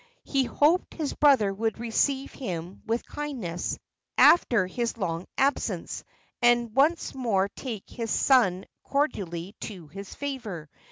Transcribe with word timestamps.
He 0.23 0.45
hoped 0.45 0.95
his 0.95 1.13
brother 1.13 1.53
would 1.53 1.77
receive 1.77 2.33
him 2.33 2.81
with 2.87 3.05
kindness, 3.05 3.77
after 4.17 4.65
his 4.65 4.97
long 4.97 5.27
absence, 5.37 6.03
and 6.41 6.73
once 6.75 7.13
more 7.13 7.49
take 7.49 7.87
his 7.87 8.09
son 8.09 8.65
cordially 8.81 9.55
to 9.59 9.89
his 9.89 10.15
favour. 10.15 10.71